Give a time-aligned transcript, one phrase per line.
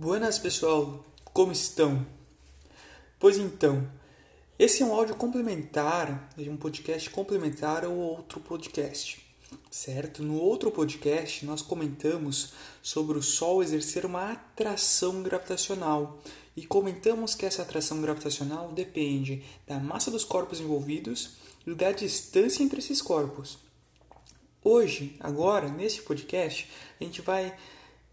[0.00, 2.06] Buenas pessoal, como estão?
[3.18, 3.90] Pois então,
[4.56, 9.20] esse é um áudio complementar, um podcast complementar ao outro podcast,
[9.68, 10.22] certo?
[10.22, 16.20] No outro podcast nós comentamos sobre o Sol exercer uma atração gravitacional
[16.56, 21.30] e comentamos que essa atração gravitacional depende da massa dos corpos envolvidos
[21.66, 23.58] e da distância entre esses corpos.
[24.62, 26.70] Hoje, agora, nesse podcast,
[27.00, 27.52] a gente vai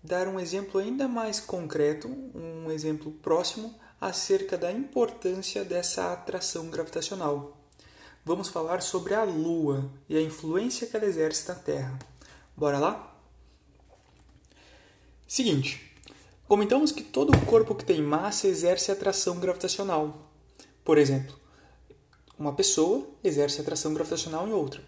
[0.06, 7.58] dar um exemplo ainda mais concreto, um exemplo próximo acerca da importância dessa atração gravitacional.
[8.24, 11.98] Vamos falar sobre a Lua e a influência que ela exerce na Terra.
[12.56, 13.16] Bora lá?
[15.28, 15.92] Seguinte,
[16.48, 20.30] comentamos que todo corpo que tem massa exerce atração gravitacional.
[20.84, 21.36] Por exemplo,
[22.38, 24.84] uma pessoa exerce atração gravitacional em outra.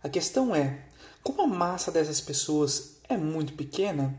[0.00, 0.84] A questão é,
[1.24, 4.16] como a massa dessas pessoas é muito pequena,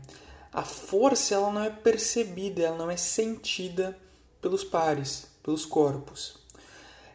[0.52, 3.96] a força ela não é percebida, ela não é sentida
[4.40, 6.36] pelos pares, pelos corpos.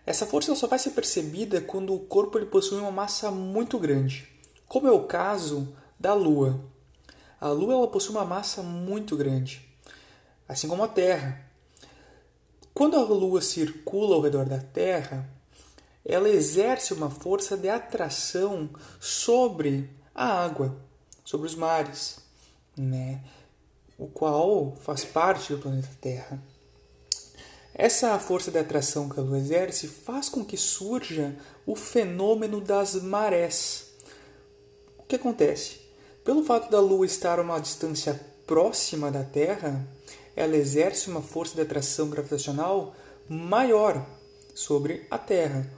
[0.06, 4.28] Essa força só vai ser percebida quando o corpo ele possui uma massa muito grande,
[4.67, 6.59] como é o caso da Lua.
[7.39, 9.62] A Lua ela possui uma massa muito grande,
[10.47, 11.45] assim como a Terra.
[12.73, 15.30] Quando a Lua circula ao redor da Terra,
[16.03, 18.69] ela exerce uma força de atração
[19.00, 20.75] sobre a água,
[21.23, 22.27] sobre os mares
[22.78, 23.22] né?
[23.97, 26.39] o qual faz parte do planeta Terra.
[27.73, 32.95] Essa força de atração que a Lua exerce faz com que surja o fenômeno das
[32.95, 33.88] marés.
[34.97, 35.80] O que acontece?
[36.23, 39.88] Pelo fato da Lua estar a uma distância próxima da Terra,
[40.36, 42.95] ela exerce uma força de atração gravitacional
[43.28, 44.06] maior
[44.53, 45.69] sobre a Terra.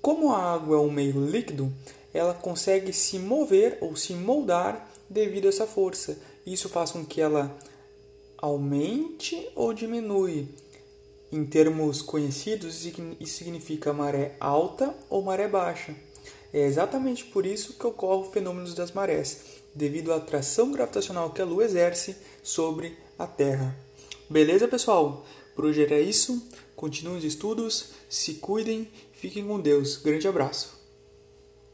[0.00, 1.72] Como a água é um meio líquido,
[2.14, 6.18] ela consegue se mover ou se moldar devido a essa força
[6.52, 7.56] isso faz com que ela
[8.38, 10.48] aumente ou diminui.
[11.30, 12.86] Em termos conhecidos,
[13.20, 15.94] isso significa maré alta ou maré baixa.
[16.52, 19.40] É exatamente por isso que ocorre o fenômeno das marés,
[19.74, 23.76] devido à atração gravitacional que a Lua exerce sobre a Terra.
[24.30, 25.26] Beleza, pessoal?
[25.54, 26.48] Por hoje era isso.
[26.74, 29.96] Continuem os estudos, se cuidem, fiquem com Deus.
[29.96, 30.77] Grande abraço.